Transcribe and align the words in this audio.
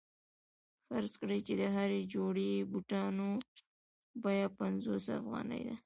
فرض 0.87 1.13
کړئ 1.21 1.39
چې 1.47 1.53
د 1.61 1.63
هرې 1.75 2.01
جوړې 2.13 2.51
بوټانو 2.71 3.29
بیه 4.23 4.47
پنځوس 4.59 5.05
افغانۍ 5.19 5.61
ده 5.69 5.75